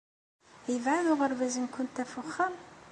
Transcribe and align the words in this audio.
Yebɛed 0.71 1.05
uɣerbaz-nwent 1.13 1.99
ɣef 2.01 2.13
wexxam? 2.17 2.53